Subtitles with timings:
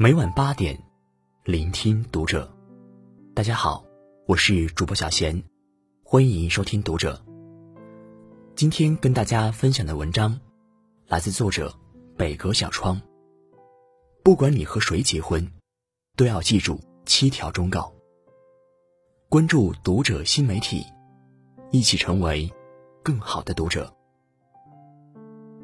[0.00, 0.80] 每晚八点，
[1.42, 2.48] 聆听读者。
[3.34, 3.84] 大家好，
[4.28, 5.42] 我是主播小贤，
[6.04, 7.20] 欢迎收听读者。
[8.54, 10.38] 今天跟大家分享的文章，
[11.08, 11.76] 来自作者
[12.16, 13.02] 北阁小窗。
[14.22, 15.50] 不管你和谁结婚，
[16.14, 17.92] 都要记住七条忠告。
[19.28, 20.86] 关注读者新媒体，
[21.72, 22.48] 一起成为
[23.02, 23.92] 更好的读者。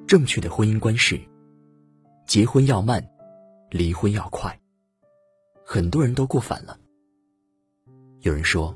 [0.09, 1.21] 正确的婚姻观是：
[2.27, 3.14] 结婚要慢。
[3.77, 4.61] 离婚要快，
[5.67, 6.79] 很多人都过反了。
[8.21, 8.73] 有人说，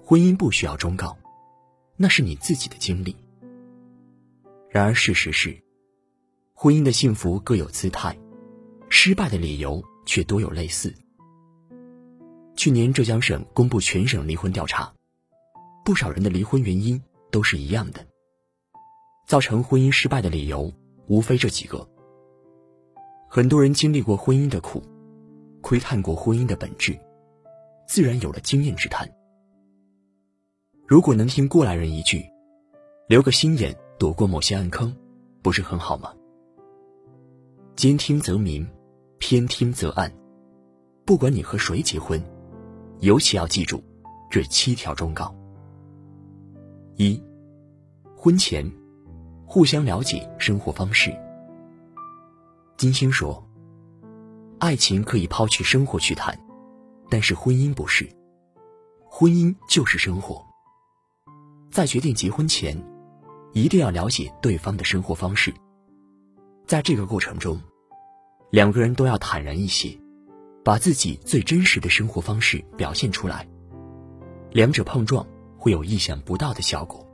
[0.00, 1.18] 婚姻不需要忠告，
[1.96, 3.16] 那是你自己的经历。
[4.70, 5.60] 然而事实是，
[6.54, 8.16] 婚姻的幸福各有姿态，
[8.88, 10.94] 失败的理由却多有类似。
[12.54, 14.94] 去年浙江省公布全省离婚调查，
[15.84, 18.06] 不少人的离婚原因都是一样的，
[19.26, 20.72] 造成婚姻失败的理由
[21.08, 21.90] 无非这几个。
[23.36, 24.82] 很多人经历过婚姻的苦，
[25.60, 26.98] 窥探过婚姻的本质，
[27.86, 29.06] 自然有了经验之谈。
[30.86, 32.24] 如果能听过来人一句，
[33.06, 34.90] 留个心眼，躲过某些暗坑，
[35.42, 36.14] 不是很好吗？
[37.74, 38.66] 兼听则明，
[39.18, 40.10] 偏听则暗。
[41.04, 42.18] 不管你和谁结婚，
[43.00, 43.84] 尤其要记住
[44.30, 45.36] 这七条忠告：
[46.96, 47.22] 一、
[48.16, 48.66] 婚前
[49.44, 51.14] 互相了解生活方式。
[52.76, 53.42] 金星说
[54.60, 56.38] ：“爱情可以抛去生活去谈，
[57.08, 58.06] 但是婚姻不是。
[59.08, 60.44] 婚姻就是生活。
[61.70, 62.76] 在决定结婚前，
[63.54, 65.54] 一定要了解对方的生活方式。
[66.66, 67.58] 在这个过程中，
[68.50, 69.98] 两个人都要坦然一些，
[70.62, 73.48] 把自己最真实的生活方式表现出来。
[74.50, 77.06] 两者碰撞会有意想不到的效果。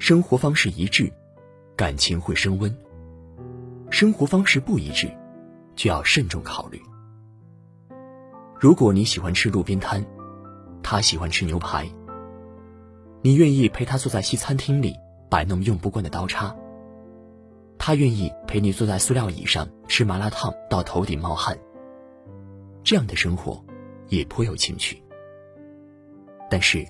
[0.00, 1.12] 生活方式一致，
[1.76, 2.76] 感情会升温。”
[3.90, 5.10] 生活方式不一致，
[5.74, 6.80] 就要慎重考虑。
[8.60, 10.04] 如果你喜欢吃路边摊，
[10.82, 11.88] 他喜欢吃牛排，
[13.22, 14.94] 你愿意陪他坐在西餐厅里
[15.30, 16.54] 摆弄用不惯的刀叉，
[17.78, 21.58] 他愿意陪你坐在塑料椅上吃麻辣烫到头顶冒汗，
[22.84, 23.64] 这样的生活
[24.08, 25.02] 也颇有情趣。
[26.50, 26.86] 但是，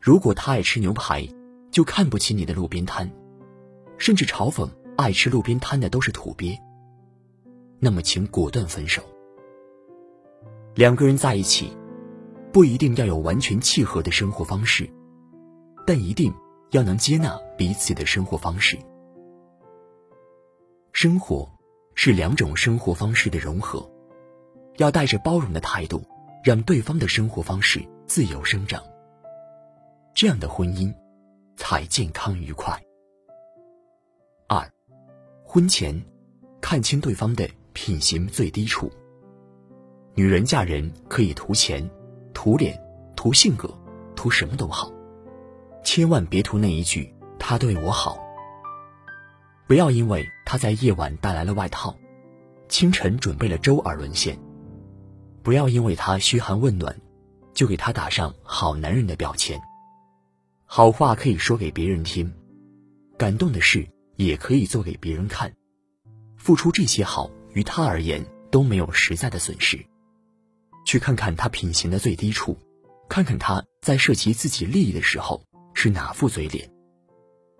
[0.00, 1.28] 如果他爱吃牛排，
[1.70, 3.10] 就看不起你的路边摊，
[3.98, 4.68] 甚至嘲讽。
[4.96, 6.58] 爱吃路边摊的都是土鳖。
[7.80, 9.02] 那么，请果断分手。
[10.74, 11.76] 两个人在一起，
[12.52, 14.88] 不一定要有完全契合的生活方式，
[15.86, 16.32] 但一定
[16.70, 18.78] 要能接纳彼此的生活方式。
[20.92, 21.48] 生活
[21.94, 23.88] 是两种生活方式的融合，
[24.78, 26.02] 要带着包容的态度，
[26.42, 28.82] 让对方的生活方式自由生长。
[30.14, 30.94] 这样的婚姻
[31.56, 32.80] 才健康愉快。
[35.54, 35.94] 婚前，
[36.60, 38.90] 看清对方的品行最低处。
[40.16, 41.88] 女人嫁人可以图钱、
[42.32, 42.76] 图脸、
[43.14, 43.72] 图性格、
[44.16, 44.90] 图什么都好，
[45.84, 48.18] 千万别图那一句“他对我好”。
[49.68, 51.96] 不要因为他在夜晚带来了外套，
[52.68, 54.36] 清晨准备了粥而沦陷。
[55.44, 57.00] 不要因为他嘘寒问暖，
[57.52, 59.56] 就给他打上好男人的标签。
[60.64, 62.34] 好话可以说给别人听，
[63.16, 63.86] 感动的事。
[64.16, 65.54] 也可以做给别人看，
[66.36, 69.84] 付出这些好，于他而言都没有实在的损失。
[70.86, 72.56] 去看看他品行的最低处，
[73.08, 75.42] 看看他在涉及自己利益的时候
[75.72, 76.70] 是哪副嘴脸。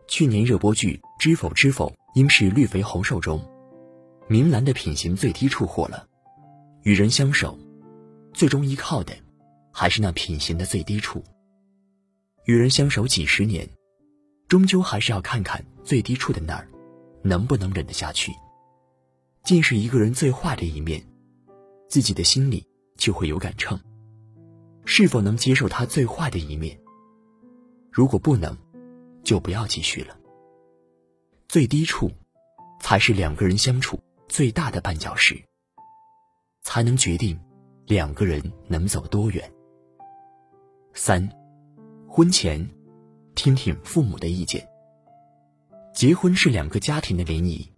[0.06, 3.42] 去年热播剧《知否知否，应是绿肥红瘦》中，
[4.28, 6.06] 明兰的品行最低处火了。
[6.82, 7.58] 与人相守，
[8.32, 9.14] 最终依靠的
[9.72, 11.24] 还是那品行的最低处。
[12.44, 13.68] 与人相守几十年。
[14.46, 16.68] 终究还是要看看最低处的那儿，
[17.22, 18.32] 能不能忍得下去。
[19.42, 21.06] 见识一个人最坏的一面，
[21.88, 23.78] 自己的心里就会有杆秤。
[24.86, 26.78] 是否能接受他最坏的一面？
[27.90, 28.56] 如果不能，
[29.22, 30.16] 就不要继续了。
[31.48, 32.10] 最低处，
[32.80, 33.98] 才是两个人相处
[34.28, 35.40] 最大的绊脚石，
[36.62, 37.38] 才能决定
[37.86, 39.52] 两个人能走多远。
[40.94, 41.28] 三，
[42.08, 42.66] 婚前。
[43.36, 44.64] 听听父母的意见。
[45.94, 47.70] 结婚是两个家庭的联谊，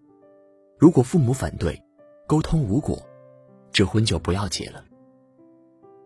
[0.78, 1.78] 如果父母反对，
[2.26, 2.98] 沟通无果，
[3.70, 4.82] 这婚就不要结了。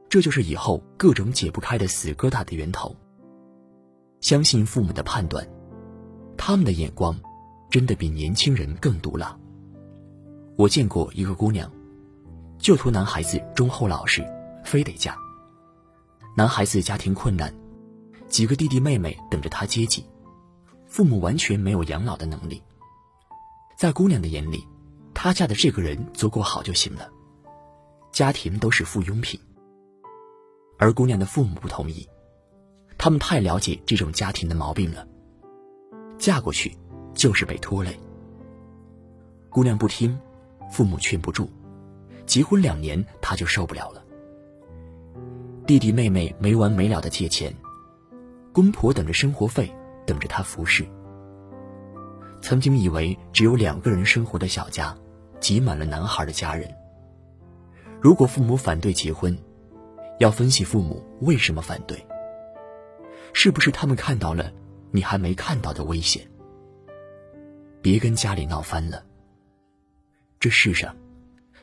[0.08, 2.96] 这就是以后各种解不开的死疙瘩的源头。
[4.20, 5.48] 相信父母的判断，
[6.36, 7.16] 他们的眼光
[7.70, 9.38] 真的比年轻人更毒辣。
[10.56, 11.70] 我见过一个姑娘，
[12.58, 14.26] 就图男孩子忠厚老实，
[14.64, 15.16] 非得嫁。
[16.36, 17.54] 男孩子家庭困难。
[18.26, 20.04] 几个弟弟妹妹等着他接济，
[20.90, 22.60] 父母完全没有养老的能力。
[23.76, 24.66] 在姑娘的眼里，
[25.14, 27.08] 她嫁的这个人足够好就行了，
[28.10, 29.40] 家庭都是附庸品。
[30.78, 32.06] 而姑娘的父母不同意，
[32.98, 35.06] 他们太了解这种家庭的毛病了，
[36.18, 36.76] 嫁过去
[37.14, 37.98] 就是被拖累。
[39.48, 40.18] 姑娘不听，
[40.72, 41.48] 父母劝不住，
[42.26, 44.02] 结婚两年她就受不了了。
[45.66, 47.54] 弟弟妹妹没完没了的借钱，
[48.52, 49.72] 公婆等着生活费，
[50.10, 50.84] 等着他服侍。
[52.42, 54.96] 曾经以为只有两个人生活的小家，
[55.38, 56.68] 挤满了男孩的家人。
[58.00, 59.38] 如果父母反对结婚，
[60.18, 62.04] 要分析父母为什么反对，
[63.32, 64.52] 是不是他们看到了
[64.90, 66.26] 你还没看到的危险？
[67.80, 69.04] 别跟家里闹翻了。
[70.40, 70.96] 这世上，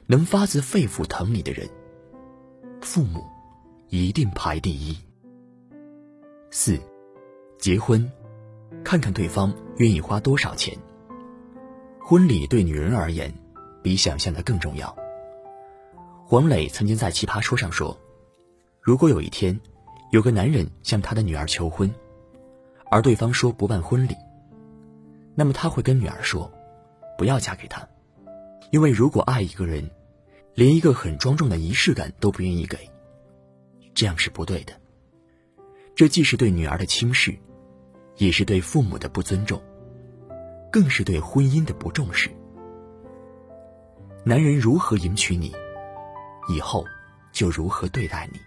[0.05, 1.67] 能发自肺腑疼你的人，
[2.81, 3.25] 父母
[3.89, 4.97] 一定排第一。
[6.49, 6.79] 四，
[7.59, 8.09] 结婚，
[8.83, 10.77] 看看对方愿意花多少钱。
[11.99, 13.33] 婚礼对女人而言，
[13.81, 14.95] 比想象的更重要。
[16.25, 17.97] 黄磊曾经在《奇葩说》上说。
[18.81, 19.59] 如果有一天，
[20.11, 21.93] 有个男人向他的女儿求婚，
[22.89, 24.15] 而对方说不办婚礼，
[25.35, 26.49] 那么他会跟女儿说
[27.19, 27.85] ：“不要嫁给他，
[28.71, 29.91] 因为如果爱一个人，
[30.53, 32.89] 连一个很庄重的仪式感都不愿意给，
[33.93, 34.71] 这样是不对的。
[35.93, 37.37] 这既是对女儿的轻视，
[38.17, 39.61] 也是对父母的不尊重，
[40.71, 42.29] 更是对婚姻的不重视。
[44.23, 45.53] 男人如何迎娶你，
[46.49, 46.83] 以后
[47.31, 48.39] 就如何对待你。”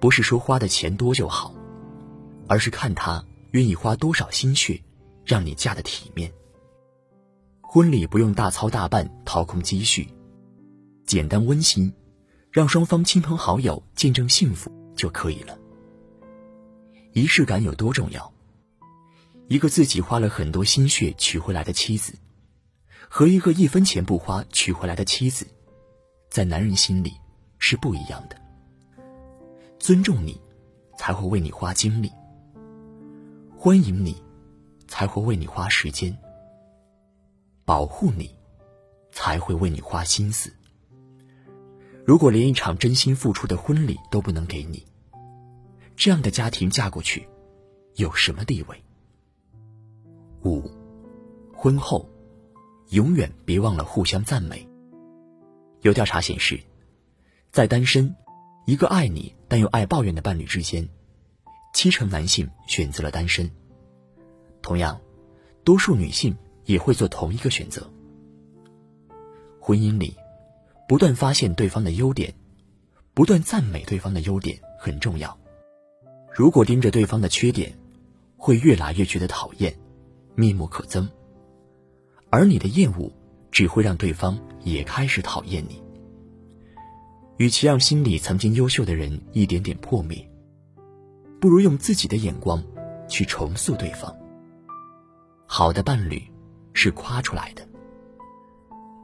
[0.00, 1.54] 不是说花的钱多就好，
[2.48, 4.82] 而是看他愿意花多少心血，
[5.24, 6.30] 让你嫁得体面。
[7.62, 10.06] 婚礼不用大操大办、掏空积蓄，
[11.06, 11.92] 简单温馨，
[12.50, 15.58] 让双方亲朋好友见证幸福就可以了。
[17.16, 18.30] 仪式感有多重要？
[19.48, 22.12] 一个自己花了很多心血娶回来的妻子，
[23.08, 25.46] 和一个一分钱不花娶回来的妻子，
[26.28, 27.14] 在男人心里
[27.58, 28.36] 是不一样的。
[29.78, 30.38] 尊重你，
[30.98, 32.10] 才会为你花精力；
[33.56, 34.22] 欢迎你，
[34.86, 36.14] 才会为你花时间；
[37.64, 38.30] 保护你，
[39.10, 40.52] 才会为你花心思。
[42.04, 44.84] 如果连一场真心付出的婚礼都不能给你，
[45.96, 47.28] 这样的家庭嫁过去，
[47.94, 48.84] 有什么地位？
[50.44, 50.70] 五，
[51.52, 52.08] 婚后，
[52.90, 54.68] 永远别忘了互相赞美。
[55.80, 56.60] 有调查显示，
[57.50, 58.14] 在单身。
[58.68, 60.88] 一个爱你但又爱抱怨的伴侣之间，
[61.72, 63.48] 七成男性选择了单身。
[64.60, 65.00] 同样，
[65.62, 67.88] 多数女性也会做同一个选择。
[69.60, 70.16] 婚姻里，
[70.88, 72.34] 不断发现对方的优点，
[73.14, 75.38] 不断赞美对方的优点很重要。
[76.36, 77.74] 如果盯着对方的缺点，
[78.36, 79.74] 会越来越觉得讨厌，
[80.34, 81.08] 面目可憎。
[82.28, 83.10] 而你的厌恶，
[83.50, 85.82] 只会让对方也开始讨厌你。
[87.38, 90.30] 与其让心里曾经优秀的人一点点破灭，
[91.40, 92.62] 不如用自己的眼光
[93.08, 94.14] 去重塑对方。
[95.46, 96.22] 好的伴侣
[96.74, 97.66] 是夸出来的，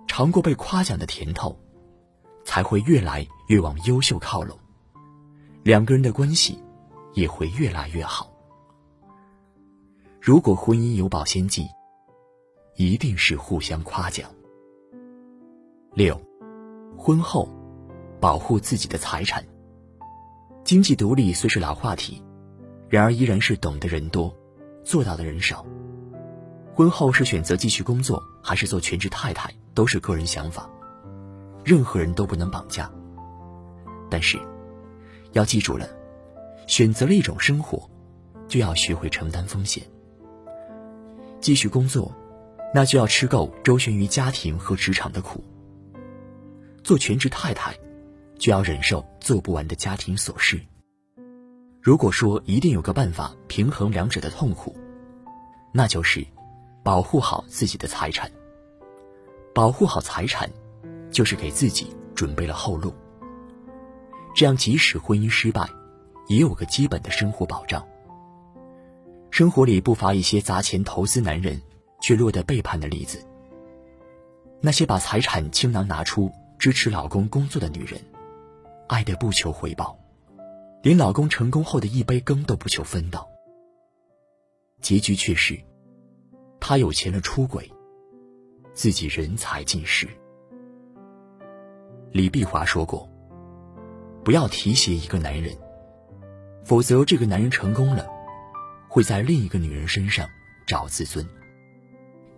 [0.06, 1.58] 尝过被夸奖的甜头，
[2.44, 4.58] 才会越来越往优秀靠拢，
[5.62, 6.58] 两个人的关系
[7.14, 8.30] 也会越来越好。
[10.20, 11.66] 如果婚姻有保鲜剂，
[12.76, 14.30] 一定是互相夸奖。
[15.94, 16.20] 六，
[16.96, 17.48] 婚后。
[18.20, 19.44] 保护自己的财产。
[20.62, 22.22] 经济独立虽是老话题，
[22.88, 24.32] 然而依然是懂的人多，
[24.84, 25.66] 做到的人少。
[26.72, 30.70] 婚后是选择继续工作还是做全职太太，都是个人想法，
[31.64, 32.88] 任何人都不能绑架。
[34.08, 34.38] 但是，
[35.32, 35.88] 要记住了，
[36.66, 37.88] 选择了一种生活，
[38.48, 39.82] 就要学会承担风险。
[41.40, 42.14] 继续工作，
[42.74, 45.42] 那就要吃够周旋于家庭和职场的苦。
[46.82, 47.74] 做全职太太。
[48.38, 50.60] 就要忍受做不完的家庭琐事。
[51.80, 54.76] 如果说一定有个办法平衡两者的痛苦，
[55.72, 56.26] 那就是
[56.82, 58.28] 保护好自己的财产。
[59.54, 60.50] 保护好财产，
[61.08, 62.92] 就是给自己准备了后路。
[64.34, 65.70] 这样，即使婚姻失败，
[66.28, 67.86] 也有个基本的生活保障。
[69.30, 71.60] 生活里不乏一些砸钱投资男人
[72.00, 73.24] 却落得背叛的例子。
[74.60, 78.00] 那些把财产倾囊拿出支持老公工作的女人。
[78.88, 79.98] 爱的不求回报，
[80.82, 83.26] 连老公成功后的一杯羹都不求分到。
[84.82, 85.58] 结局却是，
[86.60, 87.72] 他有钱了出轨，
[88.74, 90.06] 自己人财尽失。
[92.10, 93.08] 李碧华说过
[94.22, 95.56] ：“不要提携一个男人，
[96.64, 98.06] 否则这个男人成功了，
[98.88, 100.28] 会在另一个女人身上
[100.66, 101.26] 找自尊。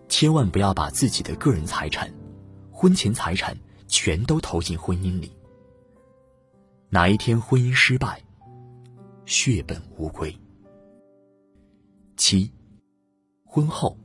[0.08, 2.12] 千万不要把自己的个人财产、
[2.70, 3.56] 婚前财产
[3.88, 5.32] 全都投进婚姻里。
[6.90, 8.22] 哪一天婚姻失败，
[9.26, 10.36] 血本无归。
[12.16, 12.52] 七，
[13.44, 13.98] 婚后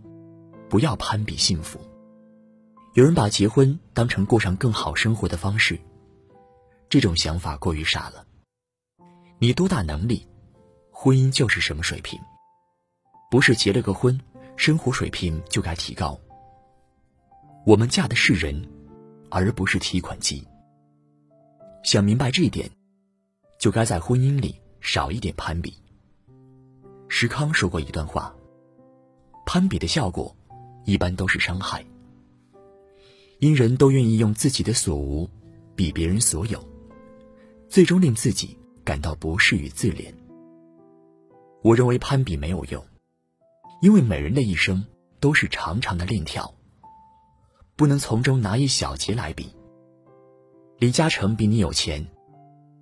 [0.70, 1.80] 不要攀比幸福。
[2.96, 5.80] 有人把结婚当成过上更好生活的方式，
[6.90, 8.26] 这种想法过于傻了。
[9.42, 10.28] 你多大能力，
[10.92, 12.20] 婚姻就是什么水平，
[13.32, 14.20] 不是结了个婚，
[14.58, 16.20] 生活水平就该提高。
[17.66, 18.62] 我们嫁的是人，
[19.30, 20.46] 而不是提款机。
[21.84, 22.70] 想明白这一点，
[23.58, 25.74] 就该在婚姻里少一点攀比。
[27.08, 28.36] 石康说过一段话：
[29.46, 30.36] 攀比的效果，
[30.84, 31.82] 一般都是伤害。
[33.40, 35.30] 因人都愿意用自己的所无
[35.78, 36.62] 比别人所有，
[37.70, 38.58] 最终令自己
[38.90, 40.12] 感到不适与自怜。
[41.62, 42.84] 我认为攀比没有用，
[43.84, 44.84] 因为每人的一生
[45.20, 46.52] 都是长长的链条，
[47.76, 49.56] 不能从中拿一小节来比。
[50.80, 52.04] 李嘉诚比你有钱，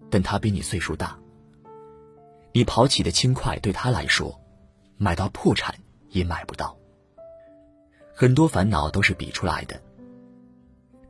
[0.10, 1.20] 但他比你岁数大。
[2.54, 4.40] 你跑起的轻快对他来说，
[4.96, 5.76] 买到破产
[6.12, 6.78] 也买不到。
[8.16, 9.78] 很多烦恼都是比出来的。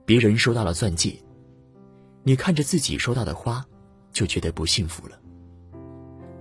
[0.08, 1.22] 别人收到了钻戒，
[2.24, 3.64] 你看着自己收到的花，
[4.18, 5.22] 就觉得不幸福了。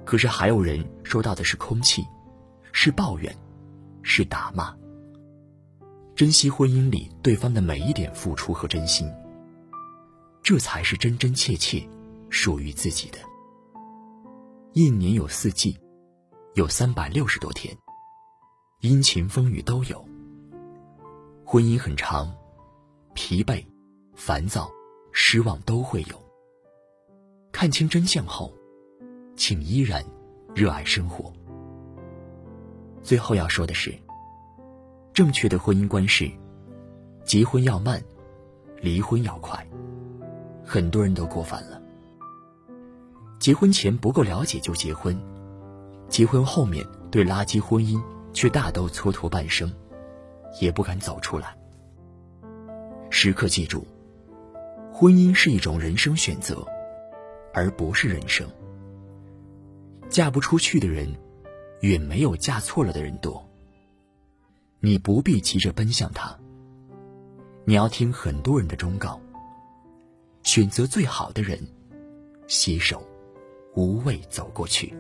[0.03, 2.03] 可是还有人收到的是空气，
[2.73, 3.37] 是抱怨，
[4.03, 4.75] 是打骂。
[6.15, 9.07] 珍惜婚姻里对方的每一点付出和真心，
[10.43, 11.87] 这才是真真切切
[12.31, 13.19] 属于自己的。
[14.73, 15.79] 一年有四季，
[16.55, 17.77] 有三百六十多天，
[18.81, 20.03] 阴晴风雨都有。
[21.45, 22.35] 婚姻很长。
[23.13, 23.63] 疲惫、
[24.15, 24.71] 烦躁、
[25.11, 26.26] 失望都会有。
[27.59, 28.53] 看清真相后，
[29.35, 30.05] 请依然
[30.55, 31.33] 热爱生活。
[33.03, 33.95] 最后要说的是，
[35.15, 36.31] 正确的婚姻观是：
[37.25, 37.99] 结婚要慢，
[38.83, 39.67] 离婚要快。
[40.67, 41.81] 很多人都过反了。
[43.39, 45.19] 结婚前不够了解就结婚，
[46.11, 47.99] 结婚后面对垃圾婚姻
[48.35, 49.73] 却大都蹉跎半生，
[50.61, 51.57] 也不敢走出来。
[53.09, 53.87] 时刻记住，
[54.93, 56.63] 婚姻是一种人生选择，
[57.57, 58.47] 而不是人生。
[60.11, 61.09] 嫁不出去的人，
[61.81, 63.43] 远没有嫁错了的人多。
[64.79, 66.39] 你不必急着奔向他，
[67.65, 69.19] 你要听很多人的忠告，
[70.43, 71.59] 选择最好的人，
[72.47, 73.03] 携手
[73.75, 74.95] 无畏走过去。